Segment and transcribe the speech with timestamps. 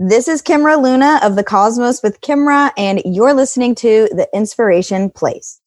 [0.00, 5.08] This is Kimra Luna of the Cosmos with Kimra, and you're listening to The Inspiration
[5.08, 5.60] Place.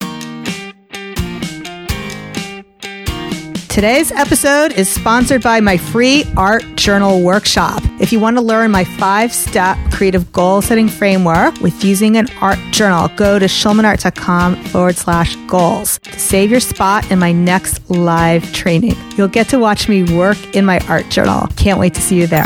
[3.70, 7.82] Today's episode is sponsored by my free art journal workshop.
[8.02, 12.28] If you want to learn my five step creative goal setting framework with using an
[12.42, 17.90] art journal, go to schulmanart.com forward slash goals to save your spot in my next
[17.90, 18.98] live training.
[19.16, 21.48] You'll get to watch me work in my art journal.
[21.56, 22.46] Can't wait to see you there.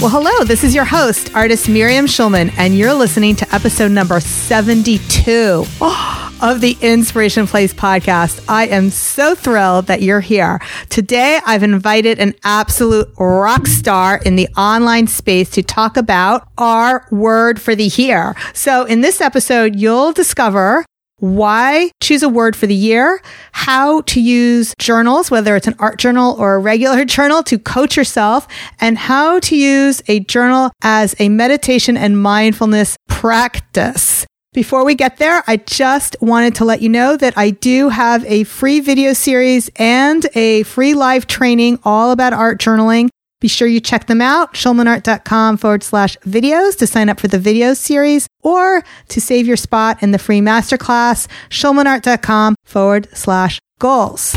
[0.00, 4.18] Well, hello, this is your host, artist Miriam Schulman, and you're listening to episode number
[4.18, 5.64] 72.
[5.78, 8.42] Oh, of the Inspiration Place podcast.
[8.48, 10.58] I am so thrilled that you're here.
[10.88, 17.06] Today, I've invited an absolute rock star in the online space to talk about our
[17.10, 18.34] word for the year.
[18.54, 20.86] So in this episode, you'll discover
[21.20, 25.98] why choose a word for the year, how to use journals, whether it's an art
[25.98, 28.48] journal or a regular journal to coach yourself,
[28.80, 34.26] and how to use a journal as a meditation and mindfulness practice.
[34.52, 38.24] Before we get there, I just wanted to let you know that I do have
[38.24, 43.10] a free video series and a free live training all about art journaling.
[43.40, 47.38] Be sure you check them out, schulmanart.com forward slash videos to sign up for the
[47.38, 54.34] video series or to save your spot in the free masterclass, schulmanart.com forward slash goals.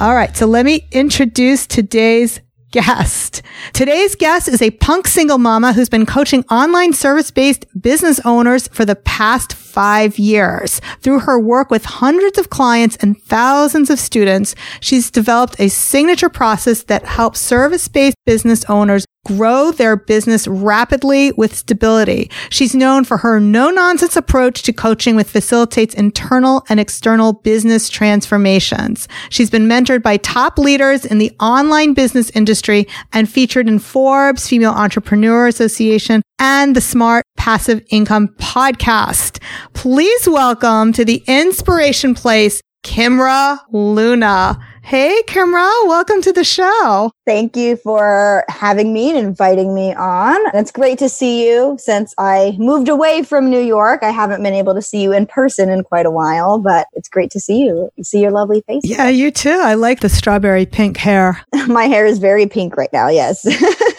[0.00, 0.36] All right.
[0.36, 2.40] So let me introduce today's
[2.72, 3.42] guest.
[3.72, 8.66] Today's guest is a punk single mama who's been coaching online service based business owners
[8.68, 10.80] for the past five years.
[11.00, 16.28] Through her work with hundreds of clients and thousands of students, she's developed a signature
[16.28, 22.30] process that helps service based business owners grow their business rapidly with stability.
[22.50, 27.88] She's known for her no nonsense approach to coaching which facilitates internal and external business
[27.88, 29.08] transformations.
[29.30, 34.46] She's been mentored by top leaders in the online business industry and featured in Forbes,
[34.46, 39.40] Female Entrepreneur Association, and the Smart Passive Income podcast.
[39.72, 44.58] Please welcome to the Inspiration Place, Kimra Luna.
[44.82, 47.10] Hey, Kimra, welcome to the show.
[47.26, 50.36] Thank you for having me and inviting me on.
[50.52, 54.02] It's great to see you since I moved away from New York.
[54.02, 57.08] I haven't been able to see you in person in quite a while, but it's
[57.08, 57.88] great to see you.
[58.02, 58.82] See your lovely face.
[58.84, 59.58] Yeah, you too.
[59.62, 61.42] I like the strawberry pink hair.
[61.66, 63.08] My hair is very pink right now.
[63.08, 63.46] Yes.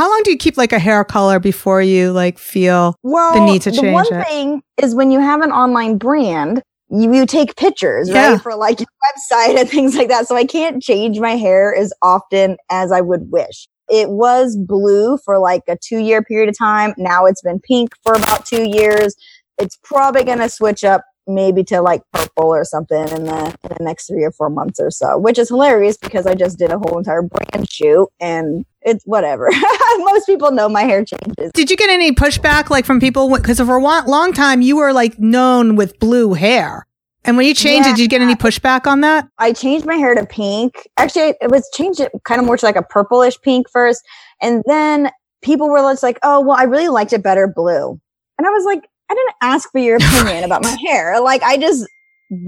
[0.00, 3.44] How long do you keep like a hair color before you like feel well, the
[3.44, 4.26] need to change the one it?
[4.26, 8.30] thing is when you have an online brand, you, you take pictures, yeah.
[8.32, 8.40] right?
[8.40, 10.26] For like your website and things like that.
[10.26, 13.68] So I can't change my hair as often as I would wish.
[13.90, 16.94] It was blue for like a two year period of time.
[16.96, 19.14] Now it's been pink for about two years.
[19.58, 23.76] It's probably going to switch up maybe to like purple or something in the, in
[23.76, 26.70] the next three or four months or so, which is hilarious because I just did
[26.70, 29.48] a whole entire brand shoot and it's whatever.
[29.98, 31.52] Most people know my hair changes.
[31.52, 33.30] Did you get any pushback like from people?
[33.34, 36.86] Because for a long time you were like known with blue hair.
[37.24, 37.92] And when you changed yeah.
[37.92, 39.28] it, did you get any pushback on that?
[39.38, 40.88] I changed my hair to pink.
[40.96, 44.02] Actually, it was changed it kind of more to like a purplish pink first.
[44.40, 45.10] And then
[45.42, 48.00] people were just like, oh, well, I really liked it better blue.
[48.38, 51.20] And I was like, I didn't ask for your opinion about my hair.
[51.20, 51.86] Like, I just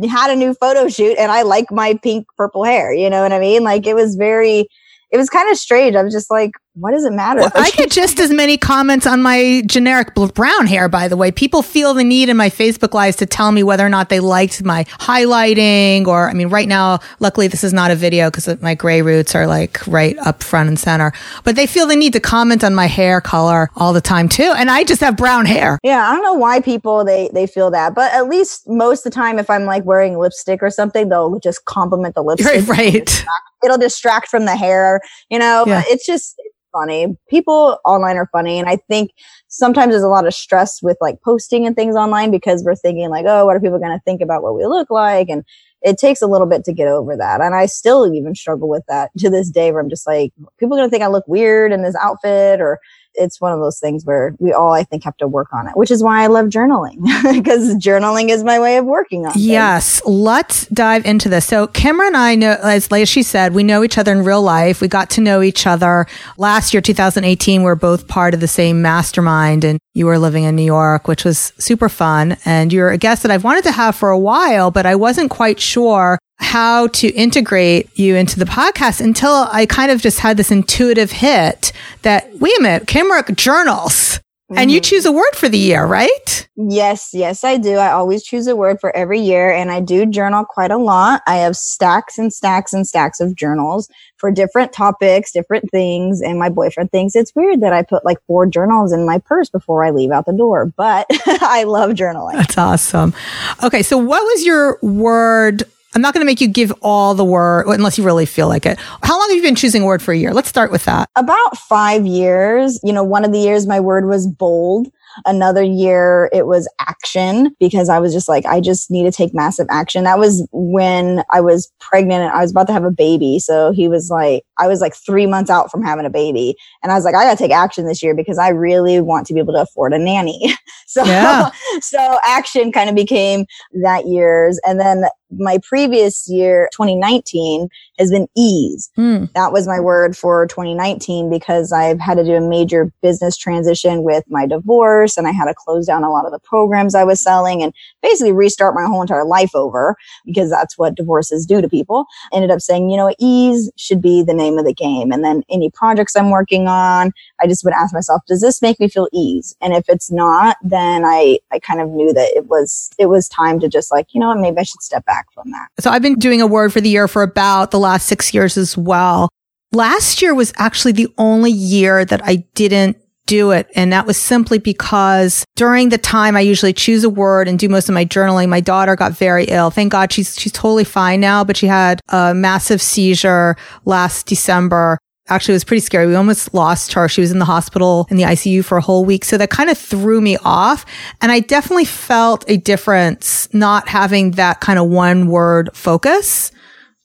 [0.08, 2.94] had a new photo shoot and I like my pink purple hair.
[2.94, 3.64] You know what I mean?
[3.64, 4.68] Like, it was very,
[5.12, 5.94] it was kind of strange.
[5.96, 7.40] I was just like, what does it matter?
[7.40, 11.30] Well, I get just as many comments on my generic brown hair, by the way.
[11.30, 14.20] People feel the need in my Facebook lives to tell me whether or not they
[14.20, 18.60] liked my highlighting or, I mean, right now, luckily this is not a video because
[18.62, 21.12] my gray roots are like right up front and center,
[21.44, 24.54] but they feel the need to comment on my hair color all the time too.
[24.56, 25.78] And I just have brown hair.
[25.82, 26.08] Yeah.
[26.08, 29.14] I don't know why people, they, they feel that, but at least most of the
[29.14, 32.66] time, if I'm like wearing lipstick or something, they'll just compliment the lipstick.
[32.66, 32.68] Right.
[32.78, 33.24] right.
[33.62, 35.82] It'll distract from the hair, you know, yeah.
[35.86, 36.34] it's just,
[36.72, 37.16] funny.
[37.28, 38.58] People online are funny.
[38.58, 39.12] And I think
[39.48, 43.10] sometimes there's a lot of stress with like posting and things online because we're thinking
[43.10, 45.28] like, oh, what are people going to think about what we look like?
[45.28, 45.44] And
[45.82, 47.40] it takes a little bit to get over that.
[47.40, 50.76] And I still even struggle with that to this day where I'm just like, people
[50.76, 52.78] going to think I look weird in this outfit or
[53.14, 55.76] it's one of those things where we all, I think, have to work on it,
[55.76, 57.02] which is why I love journaling
[57.34, 59.32] because journaling is my way of working on.
[59.36, 60.02] Yes.
[60.04, 61.46] Let's dive into this.
[61.46, 64.80] So Kimra and I know, as she said, we know each other in real life.
[64.80, 66.06] We got to know each other
[66.36, 67.62] last year, 2018.
[67.62, 71.08] We we're both part of the same mastermind and you were living in New York,
[71.08, 72.36] which was super fun.
[72.44, 75.30] And you're a guest that I've wanted to have for a while, but I wasn't
[75.30, 80.36] quite sure how to integrate you into the podcast until I kind of just had
[80.36, 81.72] this intuitive hit
[82.02, 84.18] that, wait a minute, Kimra journals.
[84.52, 84.58] Mm-hmm.
[84.58, 84.82] And you mm-hmm.
[84.82, 86.48] choose a word for the year, right?
[86.56, 87.76] Yes, yes, I do.
[87.76, 91.22] I always choose a word for every year and I do journal quite a lot.
[91.26, 96.20] I have stacks and stacks and stacks of journals for different topics, different things.
[96.20, 99.48] And my boyfriend thinks it's weird that I put like four journals in my purse
[99.48, 102.34] before I leave out the door, but I love journaling.
[102.34, 103.14] That's awesome.
[103.62, 103.82] Okay.
[103.82, 105.62] So what was your word
[105.94, 108.64] I'm not going to make you give all the word unless you really feel like
[108.64, 108.78] it.
[109.02, 110.32] How long have you been choosing a word for a year?
[110.32, 111.10] Let's start with that.
[111.16, 112.80] About five years.
[112.82, 114.88] You know, one of the years my word was bold.
[115.26, 119.34] Another year it was action because I was just like, I just need to take
[119.34, 120.04] massive action.
[120.04, 123.38] That was when I was pregnant and I was about to have a baby.
[123.38, 126.56] So he was like, I was like three months out from having a baby.
[126.82, 129.34] And I was like, I gotta take action this year because I really want to
[129.34, 130.54] be able to afford a nanny.
[130.86, 131.50] so, yeah.
[131.82, 133.44] so action kind of became
[133.82, 134.58] that year's.
[134.66, 135.04] And then
[135.38, 137.68] my previous year, 2019,
[137.98, 138.90] has been ease.
[138.96, 139.26] Hmm.
[139.34, 144.02] That was my word for 2019 because I've had to do a major business transition
[144.02, 147.04] with my divorce and I had to close down a lot of the programs I
[147.04, 151.60] was selling and basically restart my whole entire life over because that's what divorces do
[151.60, 152.06] to people.
[152.32, 155.12] Ended up saying, you know, ease should be the name of the game.
[155.12, 158.80] And then any projects I'm working on, I just would ask myself, does this make
[158.80, 159.54] me feel ease?
[159.60, 163.28] And if it's not, then I, I kind of knew that it was, it was
[163.28, 165.68] time to just like, you know what, maybe I should step back from that.
[165.80, 168.56] So I've been doing a word for the year for about the last six years
[168.56, 169.28] as well.
[169.72, 173.68] Last year was actually the only year that I didn't do it.
[173.74, 177.68] And that was simply because during the time I usually choose a word and do
[177.68, 179.70] most of my journaling, my daughter got very ill.
[179.70, 184.98] Thank God she's, she's totally fine now, but she had a massive seizure last December.
[185.28, 186.06] Actually, it was pretty scary.
[186.06, 187.08] We almost lost her.
[187.08, 189.24] She was in the hospital in the ICU for a whole week.
[189.24, 190.84] So that kind of threw me off.
[191.20, 196.50] And I definitely felt a difference not having that kind of one word focus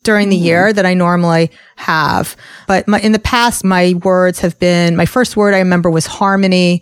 [0.04, 0.46] during the mm-hmm.
[0.46, 2.36] year that I normally have.
[2.66, 6.06] But my, in the past, my words have been, my first word I remember was
[6.06, 6.82] harmony.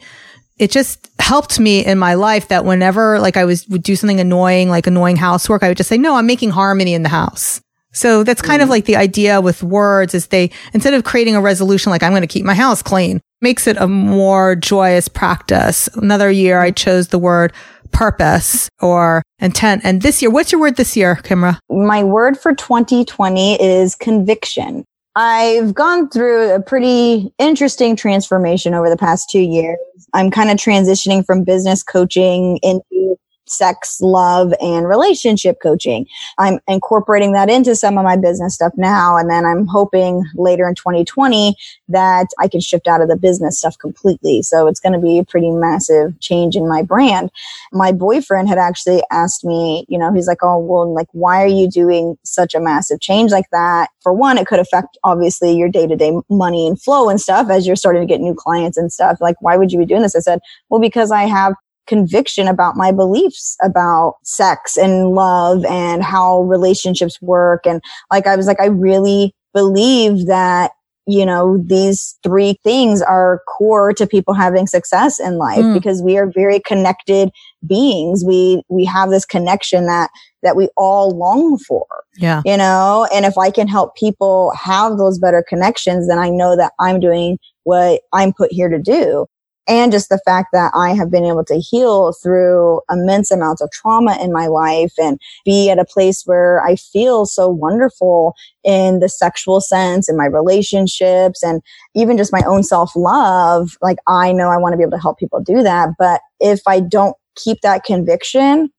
[0.58, 4.20] It just helped me in my life that whenever like I was would do something
[4.20, 7.62] annoying, like annoying housework, I would just say, no, I'm making harmony in the house.
[7.96, 8.64] So that's kind mm.
[8.64, 12.12] of like the idea with words is they, instead of creating a resolution like I'm
[12.12, 15.88] going to keep my house clean, makes it a more joyous practice.
[15.96, 17.54] Another year I chose the word
[17.92, 19.82] purpose or intent.
[19.86, 21.60] And this year, what's your word this year, Kimra?
[21.70, 24.84] My word for 2020 is conviction.
[25.16, 29.78] I've gone through a pretty interesting transformation over the past two years.
[30.14, 33.16] I'm kind of transitioning from business coaching into
[33.48, 36.08] sex, love, and relationship coaching.
[36.38, 39.18] I'm incorporating that into some of my business stuff now.
[39.18, 41.56] And then I'm hoping later in 2020
[41.90, 44.42] that I can shift out of the business stuff completely.
[44.42, 47.32] So it's going to be a pretty massive change in my brand.
[47.72, 51.48] My boyfriend had actually asked me, you know, he's like, Oh, well, like, why are
[51.48, 53.90] you doing such a massive change like that?
[54.02, 57.50] For one, it could affect obviously your day to day money and flow and stuff
[57.50, 59.20] as you're starting to get new clients and stuff.
[59.22, 60.16] Like, why would you be doing this?
[60.16, 60.40] I said,
[60.70, 61.56] well, because I have
[61.88, 67.66] conviction about my beliefs about sex and love and how relationships work.
[67.66, 70.72] And like, I was like, I really believe that
[71.08, 75.74] you know, these three things are core to people having success in life mm.
[75.74, 77.30] because we are very connected
[77.68, 78.24] beings.
[78.26, 80.10] We, we have this connection that,
[80.42, 81.86] that we all long for.
[82.18, 82.42] Yeah.
[82.44, 86.56] You know, and if I can help people have those better connections, then I know
[86.56, 89.28] that I'm doing what I'm put here to do
[89.68, 93.72] and just the fact that I have been able to heal through immense amounts of
[93.72, 99.00] trauma in my life and be at a place where I feel so wonderful in
[99.00, 101.62] the sexual sense in my relationships and
[101.96, 103.78] even just my own self love.
[103.82, 105.90] Like I know I want to be able to help people do that.
[105.98, 108.72] But if I don't keep that conviction,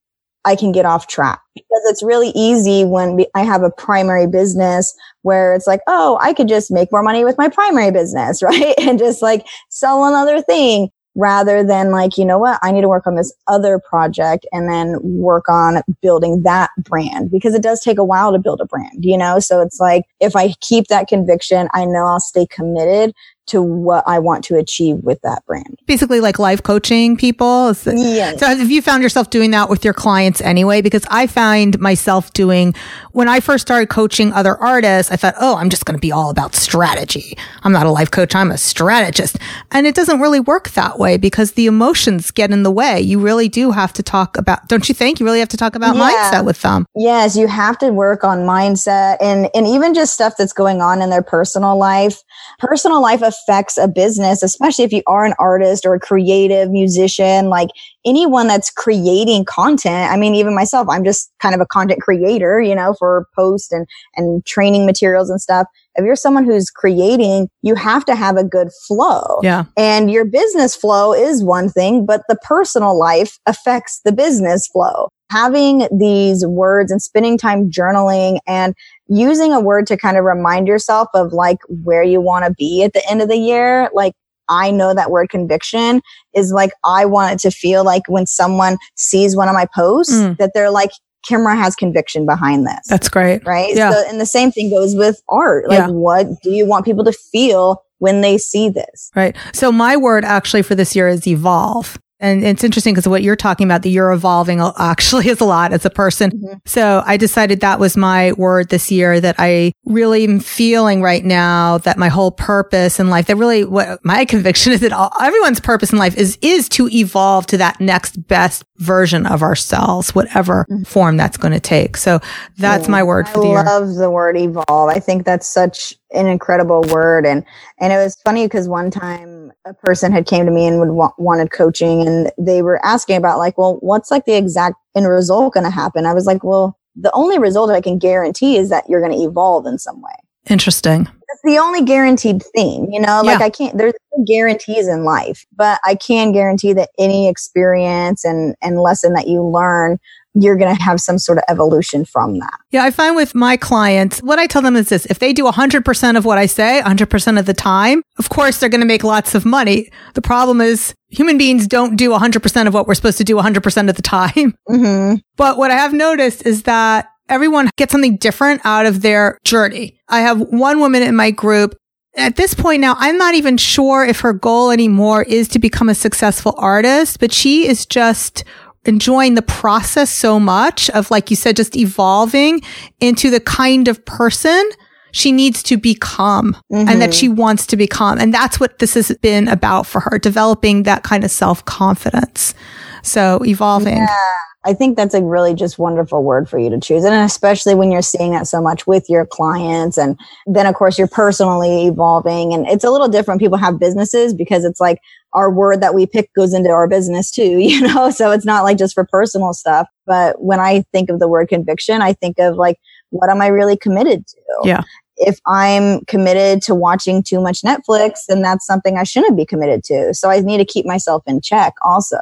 [0.47, 4.95] I can get off track because it's really easy when I have a primary business
[5.23, 8.75] where it's like, oh, I could just make more money with my primary business, right?
[8.81, 12.59] And just like sell another thing rather than like, you know what?
[12.63, 17.31] I need to work on this other project and then work on building that brand
[17.31, 19.41] because it does take a while to build a brand, you know?
[19.41, 23.15] So it's like, if I keep that conviction, I know I'll stay committed
[23.47, 25.79] to what I want to achieve with that brand.
[25.87, 27.75] Basically like life coaching people.
[27.87, 28.41] Yes.
[28.41, 30.83] So have you found yourself doing that with your clients anyway?
[30.83, 32.75] Because I find myself doing,
[33.13, 36.11] when I first started coaching other artists, I thought, oh, I'm just going to be
[36.11, 37.39] all about strategy.
[37.63, 38.35] I'm not a life coach.
[38.35, 39.39] I'm a strategist.
[39.71, 43.01] And it doesn't really work that way because the emotions get in the way.
[43.01, 45.21] You really do have to talk about, don't you think?
[45.21, 46.11] You really have to talk about yeah.
[46.11, 46.85] mindset with them.
[46.97, 47.37] Yes.
[47.37, 51.11] You have to work on mindset and, and even just stuff that's going on in
[51.11, 52.23] their personal life.
[52.59, 53.36] Personal life affects
[53.79, 57.71] a business, especially if you are an artist or a creative musician, like
[58.05, 60.13] anyone that's creating content.
[60.13, 63.73] I mean, even myself, I'm just kind of a content creator, you know, for posts
[63.73, 65.67] and, and training materials and stuff.
[65.97, 69.41] If you're someone who's creating, you have to have a good flow.
[69.43, 69.65] Yeah.
[69.77, 75.09] And your business flow is one thing, but the personal life affects the business flow.
[75.31, 78.75] Having these words and spending time journaling and
[79.09, 82.85] using a word to kind of remind yourself of like where you want to be
[82.85, 84.15] at the end of the year, like
[84.49, 86.01] I know that word conviction
[86.35, 90.15] is like, I want it to feel like when someone sees one of my posts
[90.15, 90.37] mm.
[90.39, 90.91] that they're like,
[91.29, 92.87] Kimra has conviction behind this.
[92.89, 93.45] That's great.
[93.45, 93.75] Right.
[93.75, 93.91] Yeah.
[93.91, 95.69] So, and the same thing goes with art.
[95.69, 95.89] Like, yeah.
[95.89, 99.11] what do you want people to feel when they see this?
[99.17, 99.35] Right.
[99.53, 101.99] So my word actually for this year is evolve.
[102.19, 105.73] And it's interesting because what you're talking about, that you're evolving actually is a lot
[105.73, 106.31] as a person.
[106.31, 106.55] Mm-hmm.
[106.65, 111.25] So I decided that was my word this year that I really am feeling right
[111.25, 115.13] now that my whole purpose in life, that really what my conviction is that all,
[115.21, 120.15] everyone's purpose in life is, is to evolve to that next best version of ourselves,
[120.15, 120.85] whatever mm-hmm.
[120.85, 121.97] form that's going to take.
[121.97, 122.21] So
[122.57, 122.91] that's yeah.
[122.91, 123.59] my word for I the year.
[123.59, 124.89] I love the word evolve.
[124.89, 127.27] I think that's such an incredible word.
[127.27, 127.45] And,
[127.79, 130.91] and it was funny because one time a person had came to me and would
[130.91, 135.09] wa- wanted coaching and they were asking about like, well, what's like the exact end
[135.09, 136.07] result going to happen?
[136.07, 139.25] I was like, well, the only result I can guarantee is that you're going to
[139.25, 140.15] evolve in some way.
[140.49, 141.05] Interesting.
[141.05, 143.47] That's the only guaranteed thing, you know, like yeah.
[143.47, 148.55] I can't, there's no guarantees in life, but I can guarantee that any experience and,
[148.63, 149.99] and lesson that you learn
[150.43, 152.59] you're going to have some sort of evolution from that.
[152.71, 155.45] Yeah, I find with my clients, what I tell them is this if they do
[155.45, 159.03] 100% of what I say 100% of the time, of course, they're going to make
[159.03, 159.91] lots of money.
[160.15, 163.89] The problem is human beings don't do 100% of what we're supposed to do 100%
[163.89, 164.55] of the time.
[164.69, 165.17] Mm-hmm.
[165.37, 170.01] But what I have noticed is that everyone gets something different out of their journey.
[170.09, 171.77] I have one woman in my group
[172.17, 175.89] at this point now, I'm not even sure if her goal anymore is to become
[175.89, 178.43] a successful artist, but she is just
[178.87, 182.63] enjoying the process so much of, like you said, just evolving
[183.01, 184.69] into the kind of person
[185.13, 186.89] she needs to become mm-hmm.
[186.89, 188.19] and that she wants to become.
[188.19, 192.55] And that's what this has been about for her, developing that kind of self confidence.
[193.03, 193.99] So evolving.
[193.99, 194.19] Yeah.
[194.67, 197.05] I think that's a really just wonderful word for you to choose.
[197.05, 199.97] And especially when you're seeing that so much with your clients.
[199.97, 202.53] And then, of course, you're personally evolving.
[202.53, 203.41] And it's a little different.
[203.41, 204.99] People have businesses because it's like
[205.37, 208.11] our word that we pick goes into our business too, you know?
[208.11, 209.89] So it's not like just for personal stuff.
[210.07, 213.47] But when I think of the word conviction, I think of like, what am I
[213.47, 214.41] really committed to?
[214.65, 214.83] Yeah
[215.17, 219.83] if I'm committed to watching too much Netflix, then that's something I shouldn't be committed
[219.85, 220.13] to.
[220.15, 222.19] So I need to keep myself in check also.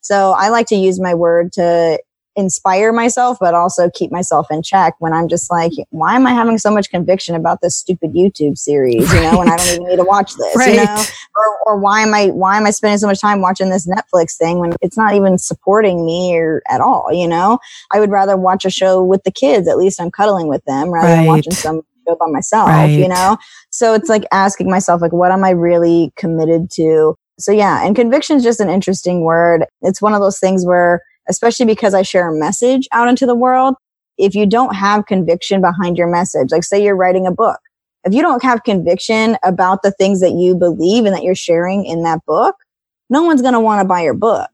[0.00, 1.98] So I like to use my word to
[2.36, 6.32] inspire myself, but also keep myself in check when I'm just like, why am I
[6.32, 9.12] having so much conviction about this stupid YouTube series?
[9.12, 10.70] You know, and I don't even need to watch this, right.
[10.70, 11.04] you know,
[11.36, 14.36] or, or why am I, why am I spending so much time watching this Netflix
[14.36, 17.12] thing when it's not even supporting me or at all?
[17.12, 17.58] You know,
[17.92, 19.68] I would rather watch a show with the kids.
[19.68, 21.16] At least I'm cuddling with them rather right.
[21.16, 22.86] than watching some go by myself, right.
[22.86, 23.36] you know?
[23.70, 27.16] So it's like asking myself, like, what am I really committed to?
[27.38, 29.64] So yeah, and conviction is just an interesting word.
[29.82, 33.34] It's one of those things where, especially because I share a message out into the
[33.34, 33.74] world,
[34.18, 37.58] if you don't have conviction behind your message, like say you're writing a book,
[38.04, 41.84] if you don't have conviction about the things that you believe and that you're sharing
[41.84, 42.56] in that book,
[43.10, 44.50] no one's going to want to buy your book.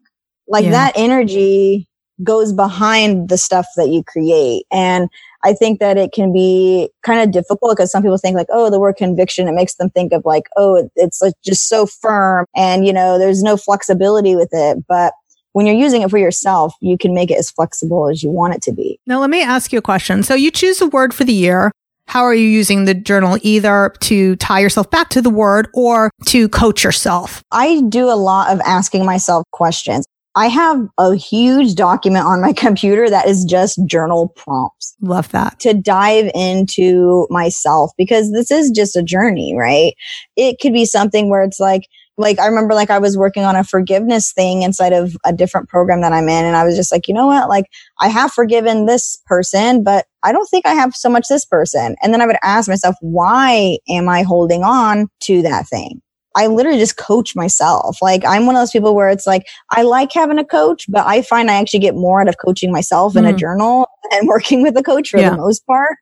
[0.49, 0.71] Like yeah.
[0.71, 1.89] that energy
[2.23, 4.65] goes behind the stuff that you create.
[4.71, 5.09] And
[5.43, 8.71] I think that it can be kind of difficult because some people think like, oh,
[8.71, 12.45] the word conviction, it makes them think of like, oh, it's like just so firm
[12.55, 14.85] and, you know, there's no flexibility with it.
[14.87, 15.15] But
[15.53, 18.55] when you're using it for yourself, you can make it as flexible as you want
[18.55, 18.99] it to be.
[19.07, 20.23] Now, let me ask you a question.
[20.23, 21.73] So you choose a word for the year.
[22.07, 26.11] How are you using the journal either to tie yourself back to the word or
[26.27, 27.43] to coach yourself?
[27.53, 30.05] I do a lot of asking myself questions.
[30.37, 34.95] I have a huge document on my computer that is just journal prompts.
[35.01, 35.59] Love that.
[35.61, 39.95] To dive into myself because this is just a journey, right?
[40.37, 41.87] It could be something where it's like,
[42.21, 45.69] like I remember like I was working on a forgiveness thing inside of a different
[45.69, 46.45] program that I'm in.
[46.45, 47.49] And I was just like, you know what?
[47.49, 47.67] Like
[48.01, 51.97] I have forgiven this person, but I don't think I have so much this person.
[52.03, 56.01] And then I would ask myself, why am I holding on to that thing?
[56.37, 57.99] I literally just coach myself.
[58.01, 61.05] Like I'm one of those people where it's like I like having a coach, but
[61.07, 63.21] I find I actually get more out of coaching myself mm.
[63.21, 63.39] in a mm.
[63.39, 65.31] journal and working with a coach for yeah.
[65.31, 65.97] the most part.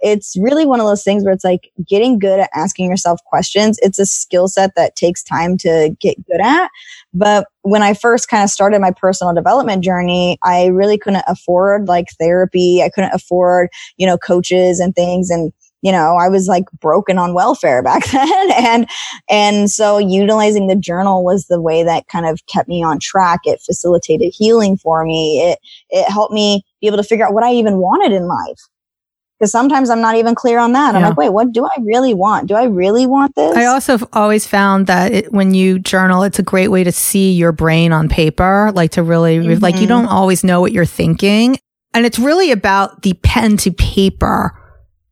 [0.00, 3.78] It's really one of those things where it's like getting good at asking yourself questions.
[3.82, 6.70] It's a skill set that takes time to get good at.
[7.12, 11.88] But when I first kind of started my personal development journey, I really couldn't afford
[11.88, 12.82] like therapy.
[12.82, 15.30] I couldn't afford, you know, coaches and things.
[15.30, 15.52] And
[15.82, 18.50] you know, I was like broken on welfare back then.
[18.52, 18.88] and,
[19.28, 23.40] and so utilizing the journal was the way that kind of kept me on track.
[23.44, 25.40] It facilitated healing for me.
[25.40, 25.58] It,
[25.90, 28.60] it helped me be able to figure out what I even wanted in life.
[29.40, 30.94] Because sometimes I'm not even clear on that.
[30.94, 32.46] I'm like, wait, what do I really want?
[32.46, 33.56] Do I really want this?
[33.56, 37.32] I also always found that it, when you journal, it's a great way to see
[37.32, 39.62] your brain on paper, like to really, mm-hmm.
[39.62, 41.58] like you don't always know what you're thinking.
[41.94, 44.59] And it's really about the pen to paper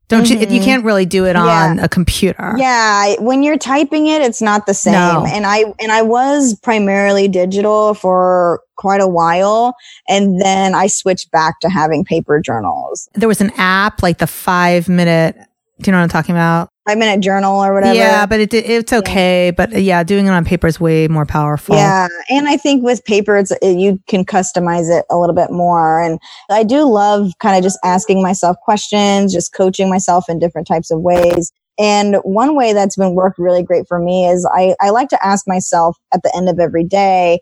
[0.09, 0.35] don't mm-hmm.
[0.35, 0.41] you?
[0.41, 0.65] You mm-hmm.
[0.65, 1.85] can't really do it on yeah.
[1.85, 2.55] a computer.
[2.57, 4.93] Yeah, when you're typing it, it's not the same.
[4.95, 5.27] No.
[5.29, 9.75] And I and I was primarily digital for quite a while,
[10.09, 13.09] and then I switched back to having paper journals.
[13.15, 15.37] There was an app like the five minute.
[15.81, 16.71] Do you know what I'm talking about?
[16.88, 17.95] Five minute journal or whatever.
[17.95, 19.47] Yeah, but it, it's okay.
[19.47, 19.50] Yeah.
[19.50, 21.76] But yeah, doing it on paper is way more powerful.
[21.76, 22.09] Yeah.
[22.30, 26.00] And I think with paper, it's, it, you can customize it a little bit more.
[26.00, 26.18] And
[26.50, 30.90] I do love kind of just asking myself questions, just coaching myself in different types
[30.90, 31.52] of ways.
[31.78, 35.26] And one way that's been worked really great for me is I, I like to
[35.26, 37.38] ask myself at the end of every day,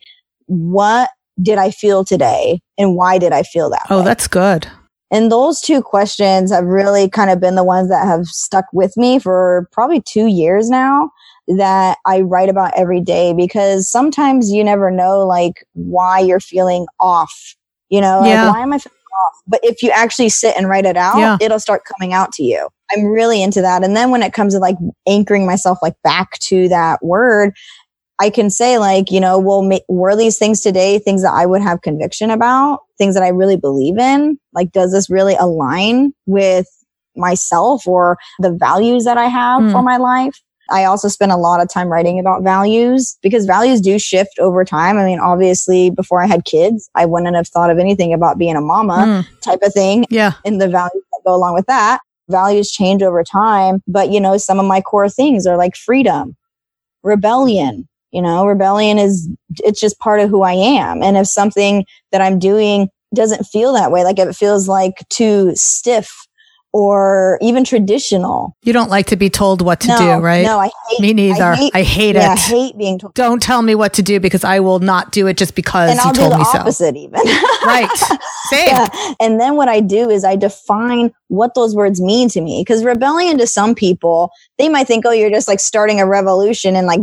[0.47, 1.09] what
[1.41, 2.61] did I feel today?
[2.76, 3.87] And why did I feel that?
[3.91, 4.05] Oh, way?
[4.05, 4.67] that's good.
[5.11, 8.97] And those two questions have really kind of been the ones that have stuck with
[8.97, 11.11] me for probably two years now
[11.49, 16.87] that I write about every day because sometimes you never know like why you're feeling
[16.99, 17.55] off.
[17.89, 18.47] You know, yeah.
[18.47, 19.43] like, why am I feeling off?
[19.47, 21.39] But if you actually sit and write it out, yeah.
[21.41, 22.69] it'll start coming out to you.
[22.93, 23.85] I'm really into that.
[23.85, 27.55] And then when it comes to like anchoring myself like back to that word,
[28.19, 31.47] I can say like, you know, well, ma- were these things today things that I
[31.47, 34.39] would have conviction about, things that I really believe in?
[34.53, 36.67] Like, does this really align with
[37.15, 39.73] myself or the values that I have mm.
[39.73, 40.41] for my life?
[40.69, 44.65] I also spend a lot of time writing about values because values do shift over
[44.65, 44.99] time.
[44.99, 48.57] I mean, obviously, before I had kids, I wouldn't have thought of anything about being
[48.57, 49.41] a mama mm.
[49.43, 50.07] type of thing.
[50.11, 50.33] Yeah.
[50.45, 52.01] And the values that go along with that.
[52.29, 53.81] Values change over time.
[53.87, 56.37] But, you know, some of my core things are like freedom,
[57.05, 61.03] rebellion, you know, rebellion is, it's just part of who I am.
[61.03, 64.95] And if something that I'm doing doesn't feel that way, like if it feels like
[65.11, 66.27] too stiff
[66.73, 68.57] or even traditional.
[68.63, 70.47] You don't like to be told what to no, do, right?
[70.47, 71.43] No, I hate Me neither.
[71.43, 72.39] I hate, I hate yeah, it.
[72.39, 73.13] I hate being told.
[73.13, 75.99] Don't tell me what to do because I will not do it just because and
[75.99, 76.87] you I'll told do the me so.
[76.95, 77.21] even.
[77.67, 77.89] right.
[78.49, 78.67] Same.
[78.69, 78.89] Yeah.
[79.21, 82.63] And then what I do is I define what those words mean to me.
[82.63, 86.76] Because rebellion to some people, they might think, oh, you're just like starting a revolution
[86.76, 87.00] and like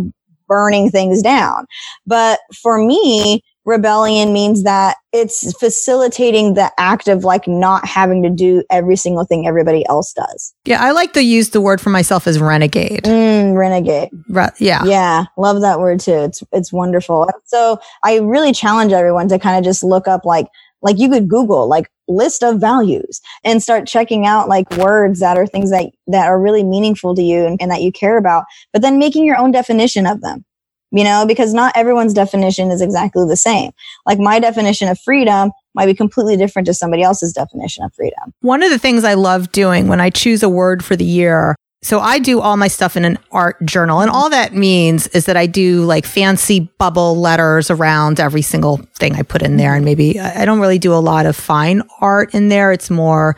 [0.48, 1.66] burning things down.
[2.06, 8.30] But for me, rebellion means that it's facilitating the act of like not having to
[8.30, 10.54] do every single thing everybody else does.
[10.66, 13.04] Yeah, I like to use the word for myself as renegade.
[13.04, 14.10] Mm, renegade.
[14.28, 14.84] Re- yeah.
[14.86, 16.12] Yeah, love that word too.
[16.24, 17.30] It's it's wonderful.
[17.46, 20.48] So I really challenge everyone to kind of just look up like
[20.82, 25.38] like you could Google like list of values and start checking out like words that
[25.38, 28.46] are things that, that are really meaningful to you and, and that you care about,
[28.72, 30.46] but then making your own definition of them
[30.94, 33.72] you know, because not everyone's definition is exactly the same.
[34.06, 38.32] Like my definition of freedom might be completely different to somebody else's definition of freedom.
[38.42, 41.56] One of the things I love doing when I choose a word for the year
[41.84, 44.00] so I do all my stuff in an art journal.
[44.00, 48.78] And all that means is that I do like fancy bubble letters around every single
[48.96, 49.76] thing I put in there.
[49.76, 52.72] And maybe I don't really do a lot of fine art in there.
[52.72, 53.36] It's more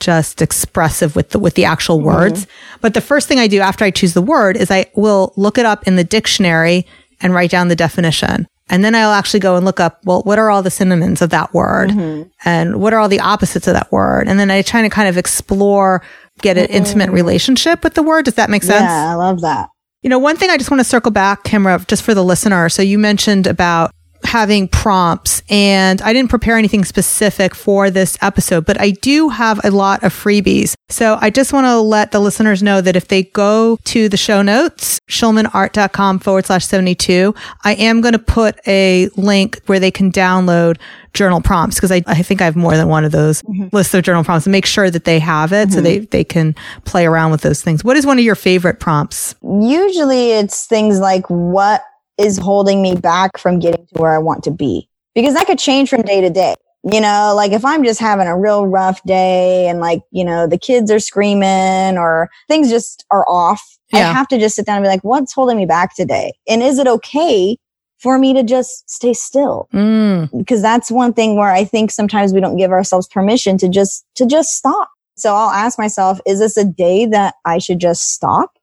[0.00, 2.06] just expressive with the, with the actual mm-hmm.
[2.06, 2.46] words.
[2.80, 5.58] But the first thing I do after I choose the word is I will look
[5.58, 6.86] it up in the dictionary
[7.20, 8.46] and write down the definition.
[8.70, 11.30] And then I'll actually go and look up, well, what are all the synonyms of
[11.30, 11.90] that word?
[11.90, 12.28] Mm-hmm.
[12.44, 14.26] And what are all the opposites of that word?
[14.26, 16.02] And then I try to kind of explore
[16.40, 16.74] get an mm-hmm.
[16.74, 18.24] intimate relationship with the word.
[18.24, 18.82] Does that make sense?
[18.82, 19.68] Yeah, I love that.
[20.02, 22.68] You know, one thing I just want to circle back, Kimra, just for the listener.
[22.68, 23.90] So you mentioned about
[24.24, 29.60] having prompts and I didn't prepare anything specific for this episode, but I do have
[29.64, 30.74] a lot of freebies.
[30.88, 34.16] So I just want to let the listeners know that if they go to the
[34.16, 39.90] show notes, schulmanart.com forward slash 72, I am going to put a link where they
[39.90, 40.78] can download
[41.12, 43.68] journal prompts because I, I think I have more than one of those mm-hmm.
[43.74, 45.74] lists of journal prompts and make sure that they have it mm-hmm.
[45.74, 47.84] so they, they can play around with those things.
[47.84, 49.34] What is one of your favorite prompts?
[49.42, 51.82] Usually it's things like what
[52.18, 54.88] is holding me back from getting to where I want to be?
[55.14, 56.54] Because that could change from day to day.
[56.82, 60.46] You know, like if I'm just having a real rough day and like, you know,
[60.46, 64.10] the kids are screaming or things just are off, yeah.
[64.10, 66.34] I have to just sit down and be like, what's holding me back today?
[66.46, 67.56] And is it okay
[68.00, 69.68] for me to just stay still?
[69.72, 70.28] Mm.
[70.36, 74.04] Because that's one thing where I think sometimes we don't give ourselves permission to just,
[74.16, 74.90] to just stop.
[75.16, 78.58] So I'll ask myself, is this a day that I should just stop?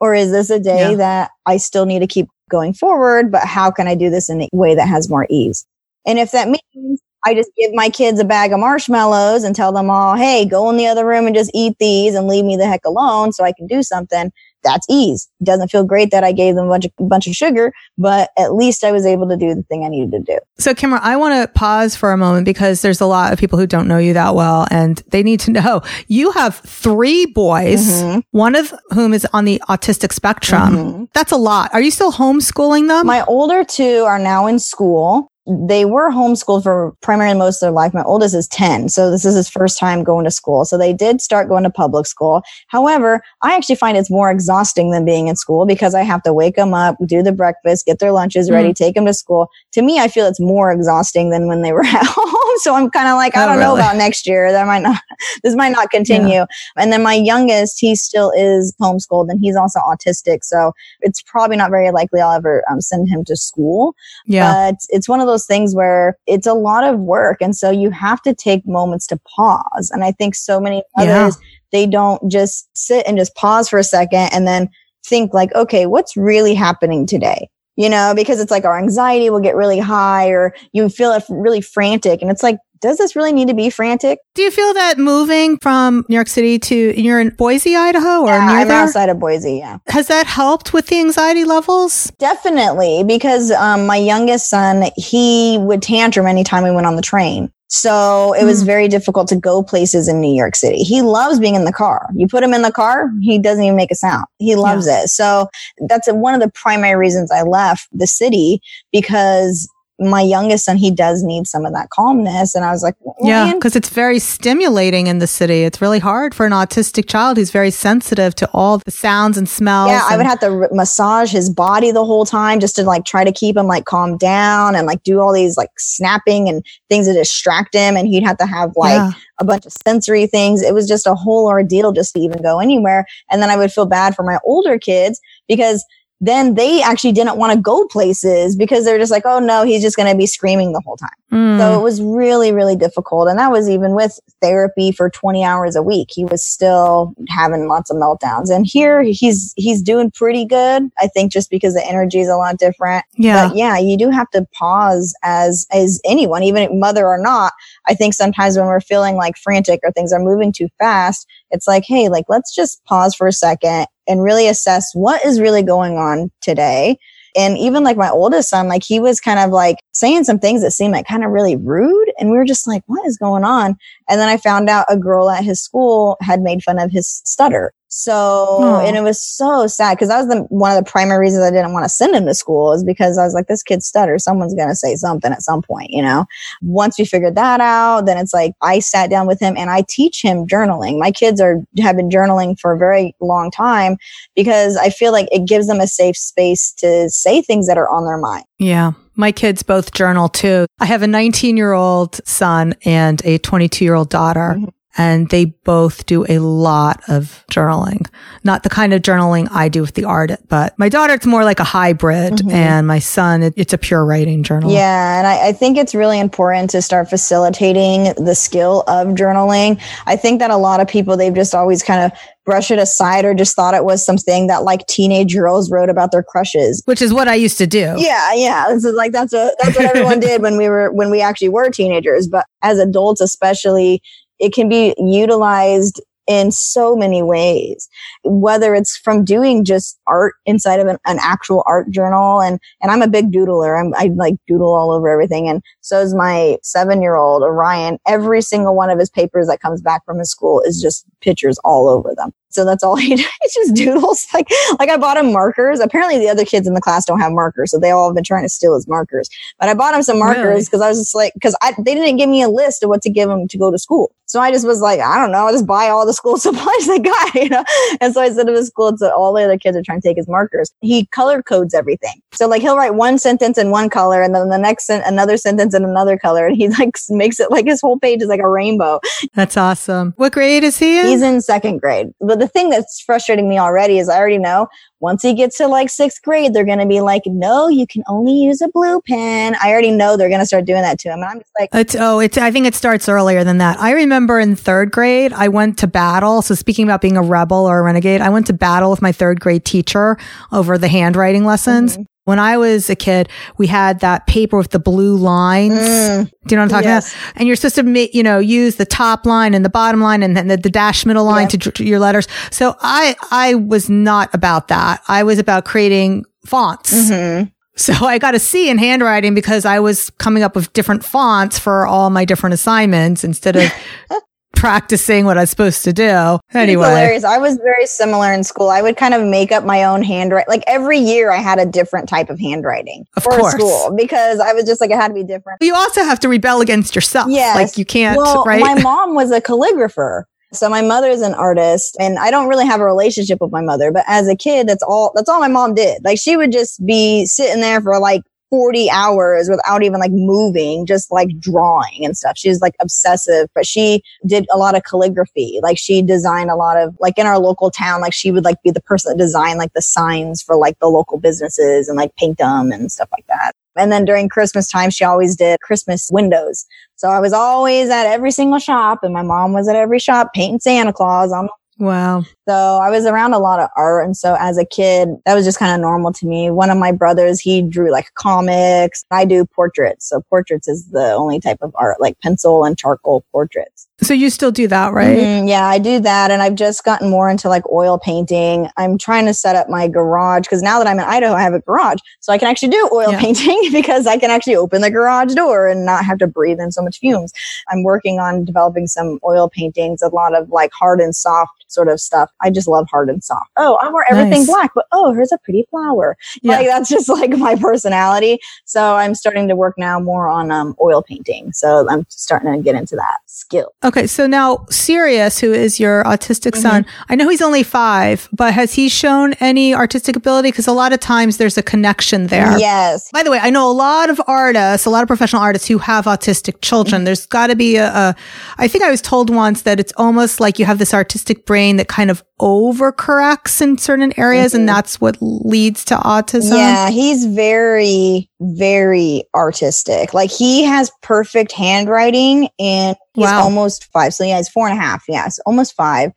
[0.00, 0.96] Or is this a day yeah.
[0.96, 4.42] that I still need to keep going forward, but how can I do this in
[4.42, 5.66] a way that has more ease?
[6.06, 9.72] And if that means I just give my kids a bag of marshmallows and tell
[9.72, 12.56] them all, hey, go in the other room and just eat these and leave me
[12.56, 14.30] the heck alone so I can do something
[14.62, 15.28] that's ease.
[15.40, 18.30] It doesn't feel great that I gave them a bunch of, bunch of sugar, but
[18.38, 20.38] at least I was able to do the thing I needed to do.
[20.58, 23.58] So, Kimra, I want to pause for a moment because there's a lot of people
[23.58, 28.02] who don't know you that well and they need to know you have three boys,
[28.02, 28.20] mm-hmm.
[28.30, 30.76] one of whom is on the autistic spectrum.
[30.76, 31.04] Mm-hmm.
[31.14, 31.70] That's a lot.
[31.72, 33.06] Are you still homeschooling them?
[33.06, 37.72] My older two are now in school they were homeschooled for primarily most of their
[37.72, 37.92] life.
[37.92, 38.88] My oldest is 10.
[38.88, 40.64] So this is his first time going to school.
[40.64, 42.42] So they did start going to public school.
[42.68, 46.32] However, I actually find it's more exhausting than being in school because I have to
[46.32, 48.76] wake them up, do the breakfast, get their lunches ready, mm.
[48.76, 49.48] take them to school.
[49.72, 52.41] To me, I feel it's more exhausting than when they were at home.
[52.58, 53.68] So I'm kind of like, I oh, don't really?
[53.68, 54.52] know about next year.
[54.52, 55.00] That might not,
[55.42, 56.28] this might not continue.
[56.34, 56.46] Yeah.
[56.76, 60.44] And then my youngest, he still is homeschooled and he's also autistic.
[60.44, 63.94] So it's probably not very likely I'll ever um, send him to school.
[64.26, 64.70] Yeah.
[64.70, 67.38] But it's one of those those things where it's a lot of work.
[67.40, 69.90] And so you have to take moments to pause.
[69.92, 71.48] And I think so many others, yeah.
[71.72, 74.68] they don't just sit and just pause for a second and then
[75.04, 77.48] think like, okay, what's really happening today?
[77.76, 81.62] You know, because it's like our anxiety will get really high or you feel really
[81.62, 82.20] frantic.
[82.20, 84.18] And it's like, does this really need to be frantic?
[84.34, 88.26] Do you feel that moving from New York City to you're in Boise, Idaho, or
[88.26, 88.82] yeah, near I'm there?
[88.82, 89.54] outside of Boise?
[89.54, 89.78] Yeah.
[89.86, 92.12] Has that helped with the anxiety levels?
[92.18, 97.52] Definitely, because um, my youngest son he would tantrum anytime we went on the train.
[97.74, 98.66] So it was mm.
[98.66, 100.82] very difficult to go places in New York City.
[100.82, 102.10] He loves being in the car.
[102.14, 104.26] You put him in the car, he doesn't even make a sound.
[104.38, 105.04] He loves yeah.
[105.04, 105.08] it.
[105.08, 105.48] So
[105.88, 108.60] that's one of the primary reasons I left the city
[108.92, 109.66] because
[109.98, 112.54] my youngest son, he does need some of that calmness.
[112.54, 115.62] And I was like, well, yeah, because it's very stimulating in the city.
[115.62, 119.48] It's really hard for an autistic child who's very sensitive to all the sounds and
[119.48, 119.90] smells.
[119.90, 123.04] Yeah, and- I would have to massage his body the whole time just to like
[123.04, 126.64] try to keep him like calm down and like do all these like snapping and
[126.88, 127.96] things to distract him.
[127.96, 129.12] And he'd have to have like yeah.
[129.40, 130.62] a bunch of sensory things.
[130.62, 133.04] It was just a whole ordeal just to even go anywhere.
[133.30, 135.84] And then I would feel bad for my older kids because
[136.22, 139.82] then they actually didn't want to go places because they're just like, oh no, he's
[139.82, 141.10] just going to be screaming the whole time.
[141.32, 141.58] Mm.
[141.58, 143.28] So it was really, really difficult.
[143.28, 146.10] And that was even with therapy for 20 hours a week.
[146.12, 148.54] He was still having lots of meltdowns.
[148.54, 150.88] And here he's, he's doing pretty good.
[150.96, 153.04] I think just because the energy is a lot different.
[153.14, 153.48] Yeah.
[153.48, 157.52] But yeah, you do have to pause as, as anyone, even mother or not.
[157.88, 161.66] I think sometimes when we're feeling like frantic or things are moving too fast, it's
[161.66, 165.62] like, Hey, like, let's just pause for a second and really assess what is really
[165.62, 166.98] going on today.
[167.34, 170.62] And even like my oldest son, like he was kind of like saying some things
[170.62, 172.12] that seemed like kind of really rude.
[172.18, 173.76] And we were just like, what is going on?
[174.08, 177.22] And then I found out a girl at his school had made fun of his
[177.24, 177.72] stutter.
[177.94, 181.44] So, and it was so sad because that was the, one of the primary reasons
[181.44, 183.82] I didn't want to send him to school is because I was like, this kid
[183.82, 184.24] stutters.
[184.24, 186.24] Someone's going to say something at some point, you know?
[186.62, 189.84] Once we figured that out, then it's like I sat down with him and I
[189.90, 190.98] teach him journaling.
[190.98, 193.98] My kids are, have been journaling for a very long time
[194.34, 197.90] because I feel like it gives them a safe space to say things that are
[197.90, 198.46] on their mind.
[198.58, 198.92] Yeah.
[199.16, 200.64] My kids both journal too.
[200.80, 204.54] I have a 19 year old son and a 22 year old daughter.
[204.56, 208.06] Mm-hmm and they both do a lot of journaling.
[208.44, 211.44] Not the kind of journaling I do with the art, but my daughter, it's more
[211.44, 212.50] like a hybrid, mm-hmm.
[212.50, 214.72] and my son, it, it's a pure writing journal.
[214.72, 219.80] Yeah, and I, I, think it's really important to start facilitating the skill of journaling.
[220.06, 223.24] I think that a lot of people, they've just always kind of brush it aside
[223.24, 227.00] or just thought it was something that like teenage girls wrote about their crushes which
[227.00, 229.84] is what i used to do yeah yeah this is like that's a that's what
[229.84, 234.02] everyone did when we were when we actually were teenagers but as adults especially
[234.42, 237.88] it can be utilized in so many ways,
[238.24, 242.40] whether it's from doing just art inside of an, an, actual art journal.
[242.40, 243.80] And, and I'm a big doodler.
[243.80, 245.48] I'm, I like doodle all over everything.
[245.48, 247.98] And so is my seven year old Orion.
[248.06, 251.58] Every single one of his papers that comes back from his school is just pictures
[251.64, 252.32] all over them.
[252.54, 253.26] So that's all he does.
[253.42, 254.26] It's just doodles.
[254.32, 255.80] Like, like I bought him markers.
[255.80, 257.70] Apparently the other kids in the class don't have markers.
[257.70, 260.18] So they all have been trying to steal his markers, but I bought him some
[260.18, 260.86] markers because really?
[260.86, 263.10] I was just like, cause I, they didn't give me a list of what to
[263.10, 264.14] give him to go to school.
[264.32, 265.46] So I just was like, I don't know.
[265.46, 267.64] I'll just buy all the school supplies they got, you know?
[268.00, 268.96] And so I him to school.
[268.96, 270.72] So all the other kids are trying to take his markers.
[270.80, 272.22] He color codes everything.
[272.32, 275.36] So like he'll write one sentence in one color and then the next, sen- another
[275.36, 276.46] sentence in another color.
[276.46, 279.00] And he like makes it like his whole page is like a rainbow.
[279.34, 280.14] That's awesome.
[280.16, 281.06] What grade is he in?
[281.06, 282.08] He's in second grade.
[282.20, 284.66] But the thing that's frustrating me already is I already know
[284.98, 288.02] once he gets to like sixth grade, they're going to be like, no, you can
[288.08, 289.54] only use a blue pen.
[289.62, 291.20] I already know they're going to start doing that to him.
[291.20, 293.78] And I'm just like, it's, oh, it's, I think it starts earlier than that.
[293.78, 296.42] I remember in third grade, I went to battle.
[296.42, 299.12] So speaking about being a rebel or a renegade, I went to battle with my
[299.12, 300.18] third grade teacher
[300.50, 301.94] over the handwriting lessons.
[301.94, 302.02] Mm-hmm.
[302.24, 305.74] When I was a kid, we had that paper with the blue lines.
[305.74, 306.30] Mm.
[306.46, 307.12] Do you know what I'm talking yes.
[307.12, 307.32] about?
[307.36, 310.22] And you're supposed to, make, you know, use the top line and the bottom line
[310.22, 312.28] and then the, the dash middle line to, to your letters.
[312.50, 315.02] So I, I was not about that.
[315.08, 316.94] I was about creating fonts.
[316.94, 317.48] Mm-hmm.
[317.74, 321.58] So I got a C in handwriting because I was coming up with different fonts
[321.58, 323.72] for all my different assignments instead of
[324.62, 326.38] practicing what I was supposed to do.
[326.54, 326.86] Anyway.
[326.86, 327.24] hilarious.
[327.24, 328.70] I was very similar in school.
[328.70, 330.46] I would kind of make up my own handwriting.
[330.48, 333.54] Like every year I had a different type of handwriting of for course.
[333.54, 335.58] school because I was just like, it had to be different.
[335.60, 337.26] You also have to rebel against yourself.
[337.28, 337.54] Yeah.
[337.56, 338.60] Like you can't, well, right?
[338.60, 340.22] My mom was a calligrapher.
[340.52, 343.62] So my mother is an artist and I don't really have a relationship with my
[343.62, 346.04] mother, but as a kid, that's all, that's all my mom did.
[346.04, 348.22] Like she would just be sitting there for like
[348.52, 352.36] 40 hours without even like moving, just like drawing and stuff.
[352.36, 355.58] She's like obsessive, but she did a lot of calligraphy.
[355.62, 358.62] Like she designed a lot of like in our local town, like she would like
[358.62, 362.14] be the person that designed like the signs for like the local businesses and like
[362.16, 363.54] paint them and stuff like that.
[363.74, 366.66] And then during Christmas time, she always did Christmas windows.
[366.96, 370.34] So I was always at every single shop and my mom was at every shop
[370.34, 372.24] painting Santa Claus on Wow.
[372.48, 374.04] So I was around a lot of art.
[374.04, 376.50] And so as a kid, that was just kind of normal to me.
[376.50, 379.04] One of my brothers, he drew like comics.
[379.10, 380.08] I do portraits.
[380.08, 383.86] So portraits is the only type of art, like pencil and charcoal portraits.
[384.00, 385.16] So you still do that, right?
[385.16, 386.32] Mm-hmm, yeah, I do that.
[386.32, 388.68] And I've just gotten more into like oil painting.
[388.76, 391.54] I'm trying to set up my garage because now that I'm in Idaho, I have
[391.54, 391.98] a garage.
[392.18, 393.20] So I can actually do oil yeah.
[393.20, 396.72] painting because I can actually open the garage door and not have to breathe in
[396.72, 397.32] so much fumes.
[397.70, 401.88] I'm working on developing some oil paintings, a lot of like hard and soft sort
[401.88, 402.30] of stuff.
[402.42, 403.50] I just love hard and soft.
[403.56, 404.46] Oh, I wear everything nice.
[404.46, 406.16] black, but oh, here's a pretty flower.
[406.42, 406.56] Yeah.
[406.56, 408.38] Like that's just like my personality.
[408.64, 411.52] So I'm starting to work now more on um, oil painting.
[411.52, 413.72] So I'm starting to get into that skill.
[413.84, 414.06] Okay.
[414.06, 416.62] So now Sirius, who is your autistic mm-hmm.
[416.62, 420.48] son, I know he's only five, but has he shown any artistic ability?
[420.48, 422.58] Because a lot of times there's a connection there.
[422.58, 423.10] Yes.
[423.12, 425.78] By the way, I know a lot of artists, a lot of professional artists who
[425.78, 427.00] have autistic children.
[427.00, 427.04] Mm-hmm.
[427.04, 428.16] There's got to be a, a,
[428.58, 431.76] I think I was told once that it's almost like you have this artistic brain
[431.76, 434.60] that kind of overcorrects in certain areas mm-hmm.
[434.60, 436.56] and that's what leads to autism.
[436.56, 440.14] Yeah, he's very, very artistic.
[440.14, 443.42] Like he has perfect handwriting and he's wow.
[443.42, 444.14] almost five.
[444.14, 445.04] So yeah, he's four and a half.
[445.08, 446.12] Yes, almost five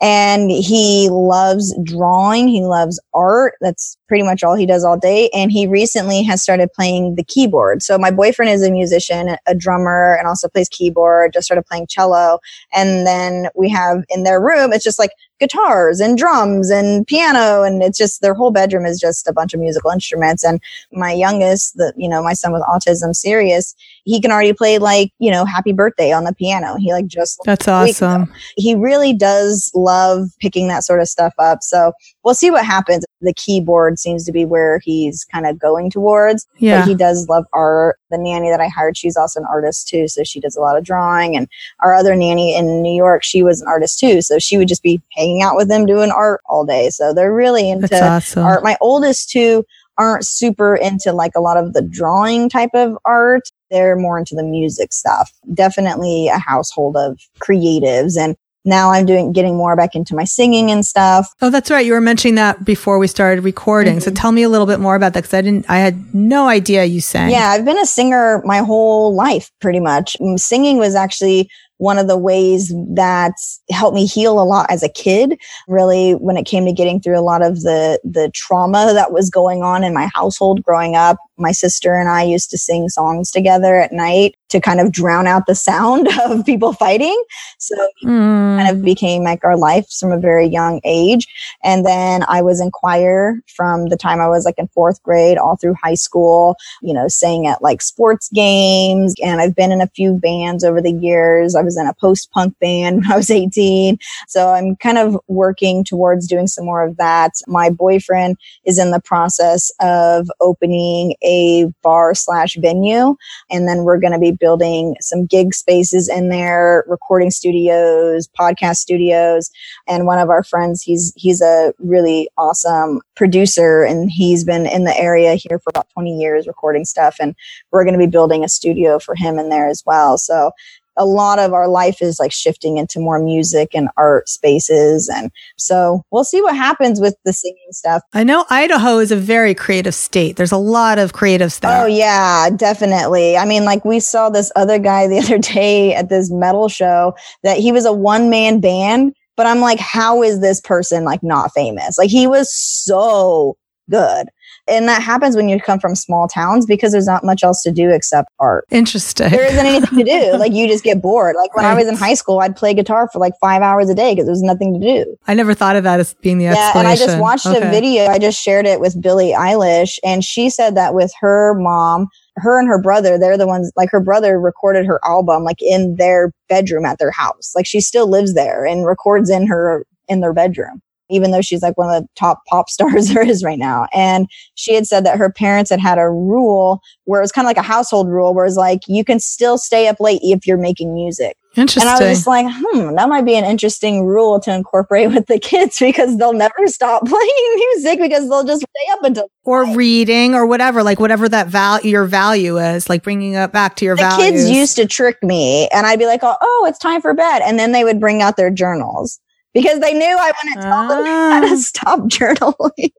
[0.00, 2.48] and he loves drawing.
[2.48, 3.54] He loves art.
[3.60, 5.30] That's pretty much all he does all day.
[5.32, 7.82] And he recently has started playing the keyboard.
[7.82, 11.86] So my boyfriend is a musician, a drummer, and also plays keyboard, just started playing
[11.86, 12.40] cello.
[12.74, 17.62] And then we have in their room, it's just like guitars and drums and piano
[17.62, 20.62] and it's just their whole bedroom is just a bunch of musical instruments and
[20.92, 23.74] my youngest the you know my son with autism Sirius,
[24.04, 26.76] he can already play like you know happy birthday on the piano.
[26.76, 28.32] He like just that's awesome.
[28.56, 31.62] he really does love picking that sort of stuff up.
[31.62, 33.04] So we'll see what happens.
[33.20, 36.46] The keyboard seems to be where he's kind of going towards.
[36.58, 36.80] Yeah.
[36.80, 37.98] but he does love art.
[38.10, 40.76] The nanny that i hired she's also an artist too so she does a lot
[40.76, 41.36] of drawing.
[41.36, 41.48] And
[41.80, 44.82] our other nanny in new york she was an artist too so she would just
[44.82, 46.90] be hanging out with them doing art all day.
[46.90, 48.44] So they're really into awesome.
[48.44, 48.62] art.
[48.62, 49.64] My oldest two
[49.98, 53.48] aren't super into like a lot of the drawing type of art.
[53.70, 55.32] They're more into the music stuff.
[55.54, 60.72] Definitely a household of creatives and now I'm doing getting more back into my singing
[60.72, 61.32] and stuff.
[61.40, 61.86] Oh, that's right.
[61.86, 63.98] You were mentioning that before we started recording.
[63.98, 64.00] Mm-hmm.
[64.00, 66.48] So tell me a little bit more about that because I didn't, I had no
[66.48, 67.30] idea you sang.
[67.30, 70.16] Yeah, I've been a singer my whole life, pretty much.
[70.34, 73.34] Singing was actually one of the ways that
[73.70, 77.18] helped me heal a lot as a kid really when it came to getting through
[77.18, 81.18] a lot of the the trauma that was going on in my household growing up.
[81.36, 85.26] My sister and I used to sing songs together at night to kind of drown
[85.26, 87.20] out the sound of people fighting.
[87.58, 88.58] So mm.
[88.58, 91.26] kind of became like our life from a very young age.
[91.64, 95.38] And then I was in choir from the time I was like in fourth grade
[95.38, 99.14] all through high school, you know, sang at like sports games.
[99.22, 101.54] And I've been in a few bands over the years.
[101.54, 103.98] I was in a post punk band when I was 18.
[104.28, 107.32] So I'm kind of working towards doing some more of that.
[107.46, 113.16] My boyfriend is in the process of opening a bar slash venue.
[113.50, 118.76] And then we're going to be building some gig spaces in there, recording studios, podcast
[118.76, 119.50] studios.
[119.86, 124.84] And one of our friends, he's, he's a really awesome producer and he's been in
[124.84, 127.16] the area here for about 20 years recording stuff.
[127.20, 127.34] And
[127.70, 130.18] we're going to be building a studio for him in there as well.
[130.18, 130.52] So
[130.96, 135.08] a lot of our life is like shifting into more music and art spaces.
[135.08, 138.02] And so we'll see what happens with the singing stuff.
[138.12, 140.36] I know Idaho is a very creative state.
[140.36, 141.82] There's a lot of creatives there.
[141.82, 143.36] Oh, yeah, definitely.
[143.36, 147.14] I mean, like we saw this other guy the other day at this metal show
[147.42, 149.14] that he was a one man band.
[149.36, 151.98] But I'm like, how is this person like not famous?
[151.98, 153.58] Like he was so
[153.90, 154.28] good.
[154.68, 157.70] And that happens when you come from small towns because there's not much else to
[157.70, 158.64] do except art.
[158.70, 159.30] Interesting.
[159.30, 160.32] There isn't anything to do.
[160.38, 161.36] like you just get bored.
[161.36, 161.72] Like when right.
[161.72, 164.26] I was in high school, I'd play guitar for like five hours a day because
[164.26, 165.16] there was nothing to do.
[165.26, 167.66] I never thought of that as being the yeah, and I just watched okay.
[167.66, 168.06] a video.
[168.06, 172.58] I just shared it with Billie Eilish, and she said that with her mom, her
[172.58, 176.32] and her brother, they're the ones like her brother recorded her album like in their
[176.48, 177.52] bedroom at their house.
[177.54, 181.62] Like she still lives there and records in her in their bedroom even though she's
[181.62, 183.86] like one of the top pop stars there is right now.
[183.92, 187.46] And she had said that her parents had had a rule where it was kind
[187.46, 190.46] of like a household rule where it's like, you can still stay up late if
[190.46, 191.36] you're making music.
[191.56, 191.88] Interesting.
[191.88, 195.26] And I was just like, hmm, that might be an interesting rule to incorporate with
[195.26, 199.74] the kids because they'll never stop playing music because they'll just stay up until or
[199.74, 203.84] reading or whatever, like whatever that value your value is, like bringing it back to
[203.84, 204.42] your the values.
[204.42, 207.40] kids used to trick me, and I'd be like, oh, oh, it's time for bed,
[207.42, 209.20] and then they would bring out their journals
[209.56, 211.56] because they knew I wouldn't tell them how to ah.
[211.56, 212.92] stop journaling.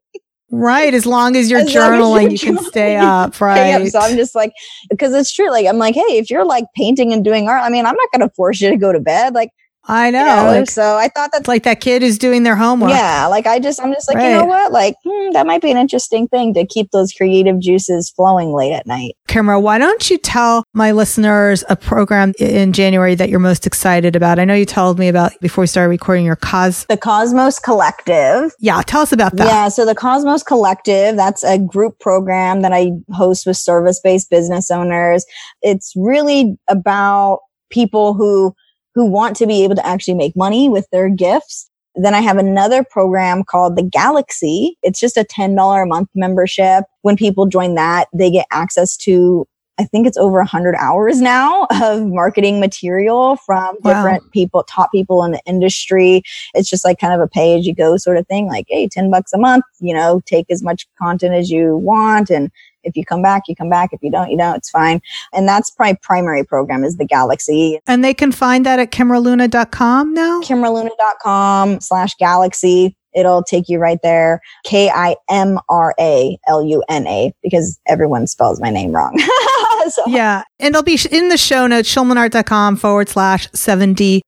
[0.49, 0.91] Right.
[0.91, 3.39] As long as you're as journaling, as you can stay up.
[3.39, 3.91] Right.
[3.91, 4.53] So I'm just like,
[4.89, 5.51] because it's true.
[5.51, 8.11] Like, I'm like, hey, if you're like painting and doing art, I mean, I'm not
[8.11, 9.35] going to force you to go to bed.
[9.35, 9.51] Like,
[9.87, 10.19] I know.
[10.19, 12.91] You know like, so I thought that's like that kid is doing their homework.
[12.91, 13.27] Yeah.
[13.27, 14.31] Like I just, I'm just like, right.
[14.31, 14.71] you know what?
[14.71, 18.73] Like hmm, that might be an interesting thing to keep those creative juices flowing late
[18.73, 19.15] at night.
[19.27, 24.15] Kimra, why don't you tell my listeners a program in January that you're most excited
[24.15, 24.39] about?
[24.39, 26.85] I know you told me about before we started recording your cause.
[26.89, 28.51] The Cosmos Collective.
[28.59, 28.81] Yeah.
[28.81, 29.47] Tell us about that.
[29.47, 29.69] Yeah.
[29.69, 34.71] So the Cosmos Collective, that's a group program that I host with service based business
[34.71, 35.25] owners.
[35.61, 38.53] It's really about people who
[38.97, 41.69] who want to be able to actually make money with their gifts.
[41.93, 44.75] Then I have another program called the Galaxy.
[44.81, 46.83] It's just a $10 a month membership.
[47.03, 49.47] When people join that, they get access to
[49.79, 54.29] I think it's over 100 hours now of marketing material from different wow.
[54.33, 56.23] people, top people in the industry.
[56.55, 58.47] It's just like kind of a pay as you go sort of thing.
[58.47, 62.31] Like, hey, 10 bucks a month, you know, take as much content as you want
[62.31, 62.49] and
[62.87, 63.91] if you come back, you come back.
[63.91, 64.55] If you don't, you don't.
[64.55, 65.01] It's fine.
[65.33, 67.79] And that's my primary program is the Galaxy.
[67.85, 70.41] And they can find that at kimraluna.com now?
[70.41, 72.95] kimraluna.com slash galaxy.
[73.13, 74.41] It'll take you right there.
[74.63, 79.17] K I M R A L U N A because everyone spells my name wrong.
[79.89, 80.03] so.
[80.07, 80.43] Yeah.
[80.59, 84.21] And it'll be in the show notes, schulmanart.com forward slash 72.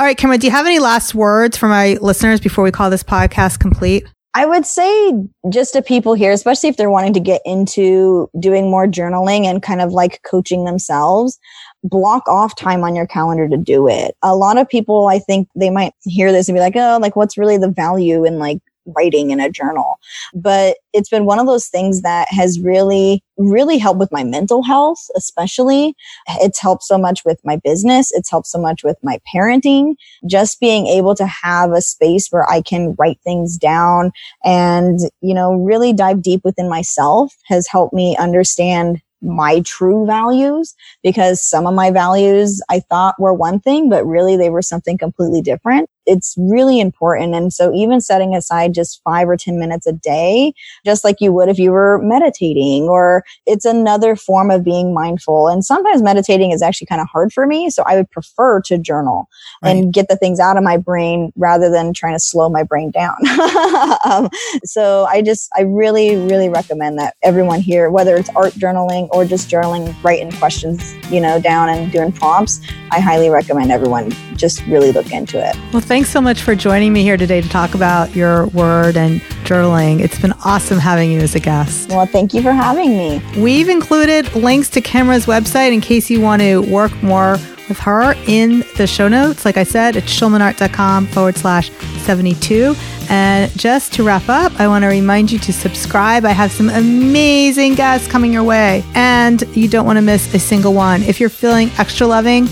[0.00, 2.88] All right, Kimra, do you have any last words for my listeners before we call
[2.88, 4.06] this podcast complete?
[4.34, 5.12] I would say
[5.48, 9.62] just to people here, especially if they're wanting to get into doing more journaling and
[9.62, 11.38] kind of like coaching themselves,
[11.82, 14.14] block off time on your calendar to do it.
[14.22, 17.16] A lot of people, I think they might hear this and be like, oh, like
[17.16, 18.58] what's really the value in like
[18.96, 19.98] writing in a journal.
[20.34, 24.62] But it's been one of those things that has really, really helped with my mental
[24.62, 25.94] health, especially.
[26.40, 28.10] It's helped so much with my business.
[28.12, 29.94] It's helped so much with my parenting.
[30.26, 34.12] Just being able to have a space where I can write things down
[34.44, 40.74] and, you know, really dive deep within myself has helped me understand my true values
[41.02, 44.96] because some of my values I thought were one thing, but really they were something
[44.96, 47.34] completely different it's really important.
[47.34, 51.32] And so even setting aside just five or 10 minutes a day, just like you
[51.34, 55.48] would if you were meditating or it's another form of being mindful.
[55.48, 57.68] And sometimes meditating is actually kind of hard for me.
[57.68, 59.28] So I would prefer to journal
[59.62, 59.76] right.
[59.76, 62.90] and get the things out of my brain rather than trying to slow my brain
[62.90, 63.16] down.
[64.06, 64.30] um,
[64.64, 69.26] so I just, I really, really recommend that everyone here, whether it's art journaling or
[69.26, 74.64] just journaling, writing questions, you know, down and doing prompts, I highly recommend everyone just
[74.66, 75.54] really look into it.
[75.72, 79.20] Well, thanks so much for joining me here today to talk about your word and
[79.42, 79.98] journaling.
[79.98, 81.88] It's been awesome having you as a guest.
[81.88, 83.20] Well, thank you for having me.
[83.36, 87.32] We've included links to Kimra's website in case you want to work more
[87.68, 89.44] with her in the show notes.
[89.44, 92.76] Like I said, it's schulmanart.com forward slash 72.
[93.10, 96.24] And just to wrap up, I want to remind you to subscribe.
[96.24, 100.38] I have some amazing guests coming your way, and you don't want to miss a
[100.38, 101.02] single one.
[101.02, 102.48] If you're feeling extra loving,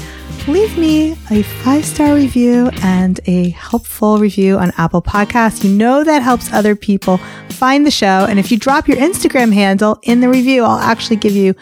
[0.49, 5.65] leave me a five star review and a helpful review on Apple Podcasts.
[5.65, 7.19] You know that helps other people
[7.51, 8.27] find the show.
[8.29, 11.55] And if you drop your Instagram handle in the review, I'll actually give you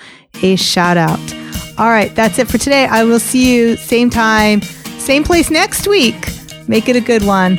[0.43, 1.19] a shout out.
[1.79, 2.87] All right, that's it for today.
[2.87, 6.29] I will see you same time, same place next week.
[6.69, 7.59] Make it a good one.